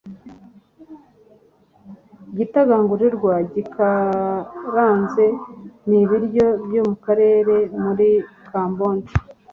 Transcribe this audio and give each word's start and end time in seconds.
Igitagangurirwa 2.31 3.33
gikaranze 3.53 5.25
ni 5.87 5.97
ibiryo 6.03 6.47
byo 6.65 6.81
mukarere 6.89 7.57
muri 7.83 8.07
Kamboje. 8.49 9.13